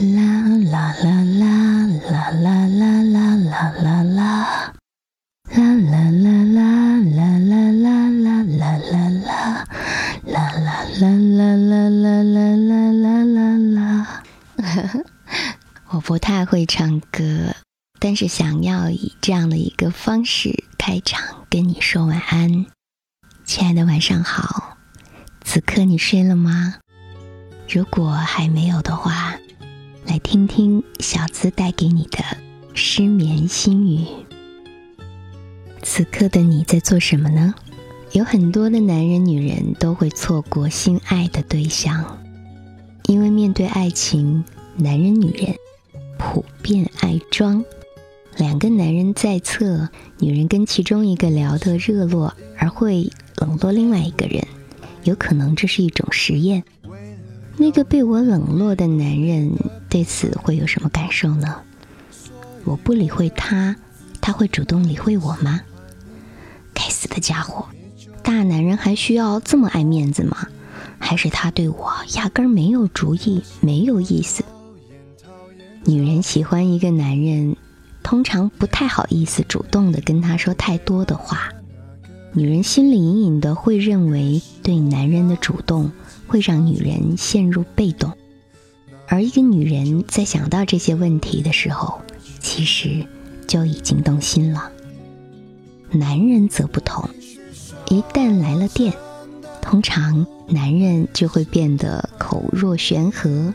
[0.00, 0.16] 啦
[0.70, 1.44] 啦啦啦
[2.10, 4.72] 啦啦啦啦啦啦啦，
[5.52, 9.66] 啦啦啦啦啦啦啦啦啦啦啦，
[10.24, 14.96] 啦啦啦啦啦啦啦啦啦啦啦。
[15.90, 17.54] 我不太会唱歌，
[17.98, 22.64] 但是想要以这样的一个方式开场，跟你说晚安，
[23.44, 24.78] 亲爱的，晚上好。
[25.44, 26.76] 此刻你睡了吗？
[27.68, 29.34] 如果还没有的话，
[30.10, 32.18] 来听听小资带给你的
[32.74, 34.04] 失眠心语。
[35.82, 37.54] 此刻的你在做什么呢？
[38.10, 42.18] 有很多的男人、女人都会错过心爱的对象，
[43.06, 44.44] 因为面对爱情，
[44.74, 45.54] 男人、女人
[46.18, 47.64] 普遍爱装。
[48.36, 54.44] 两个男人在侧，女人跟其中一个聊得热络，而会冷落另外一个人，
[55.04, 56.64] 有可能这是一种实验。
[57.56, 59.52] 那个被我冷落的男人
[59.90, 61.56] 对此会有什么感受呢？
[62.64, 63.74] 我不理会他，
[64.20, 65.60] 他会主动理会我吗？
[66.72, 67.66] 该死的家伙！
[68.22, 70.46] 大男人还需要这么爱面子吗？
[70.98, 74.44] 还是他对我压根没有主意，没有意思？
[75.84, 77.56] 女人喜欢一个男人，
[78.02, 81.48] 通常不太好意思主动的跟他说太多的话。
[82.32, 85.90] 女人心里隐隐的会认为，对男人的主动。
[86.30, 88.16] 会让女人陷入被动，
[89.10, 92.00] 而一个女人在想到这些问题的时候，
[92.38, 93.04] 其实
[93.48, 94.70] 就已经动心了。
[95.90, 97.10] 男人则不同，
[97.88, 98.94] 一旦来了电，
[99.60, 103.52] 通常男人就会变得口若悬河。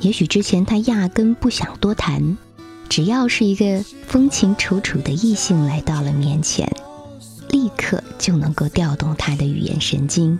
[0.00, 2.36] 也许之前他压根不想多谈，
[2.90, 6.70] 只要是一个风情楚楚的异性来到了面前，
[7.48, 10.38] 立刻就能够调动他的语言神经。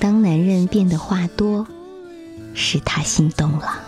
[0.00, 1.66] 当男人变得话多，
[2.54, 3.78] 是他心动了。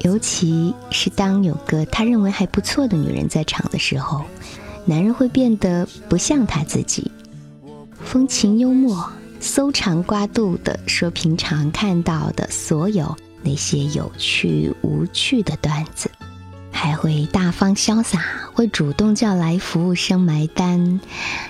[0.00, 4.24] 尤其是当有个他认为还不错的女人在场的时候，
[4.86, 7.10] 男人会变得不像他自己，
[8.02, 16.10] 风情幽默、搜肠刮肚的说平常看到的所有那些有趣无趣的段子，
[16.72, 18.24] 还会大方潇洒，
[18.54, 20.98] 会主动叫来服务生买单，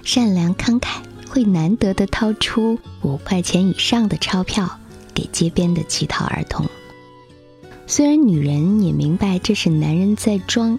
[0.02, 0.96] 善良慷慨。
[1.32, 4.78] 会难得的掏出五块钱以上的钞票
[5.14, 6.68] 给街边的乞讨儿童。
[7.86, 10.78] 虽然女人也明白这是男人在装，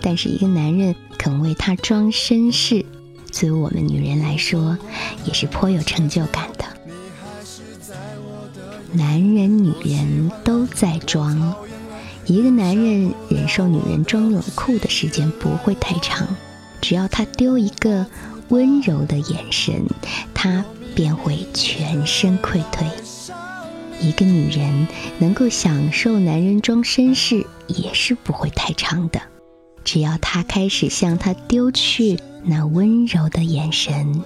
[0.00, 2.84] 但是一个男人肯为她装绅士，
[3.32, 4.76] 对于我们女人来说
[5.24, 6.64] 也是颇有成就感的。
[8.90, 11.54] 男人、女人都在装，
[12.26, 16.26] 一个男人忍受女人装冷酷的时间不会太长，
[16.82, 18.04] 只要他丢一个。
[18.48, 19.86] 温柔的眼神，
[20.34, 20.62] 他
[20.94, 22.86] 便会全身溃退。
[23.98, 24.86] 一个女人
[25.18, 29.22] 能够享受男人装绅士，也是不会太长的。
[29.84, 34.22] 只要他开始向他丢去那温柔的眼神，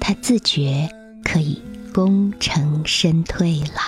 [0.00, 0.90] 他自觉
[1.24, 1.62] 可以
[1.94, 3.80] 功成身退了。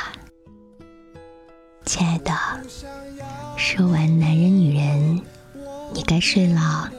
[1.84, 2.32] 亲爱的，
[3.58, 5.20] 说完男人女人，
[5.92, 6.90] 你该睡了，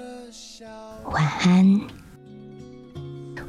[1.12, 1.82] 晚安。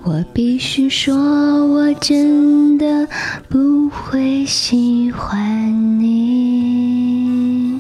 [0.03, 3.06] 我必须说，我真的
[3.48, 7.78] 不会喜欢你。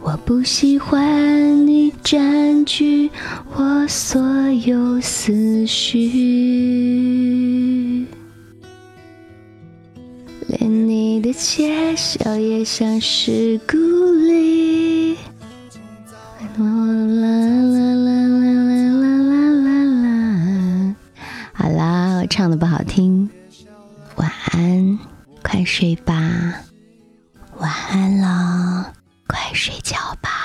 [0.00, 3.10] 我不喜欢你占据
[3.56, 4.20] 我所
[4.64, 6.06] 有思绪，
[10.48, 13.76] 连你的窃笑也像是孤
[21.62, 23.30] 好啦，我唱的不好听。
[24.16, 24.98] 晚安，
[25.44, 26.12] 快睡吧。
[27.58, 28.92] 晚安了，
[29.28, 30.41] 快睡觉吧。